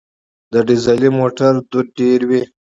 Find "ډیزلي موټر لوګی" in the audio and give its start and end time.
0.67-1.89